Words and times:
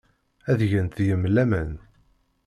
Ad 0.51 0.59
gent 0.71 0.97
deg-m 0.97 1.23
laman. 1.35 1.71